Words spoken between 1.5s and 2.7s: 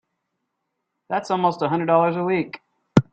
a hundred dollars a week!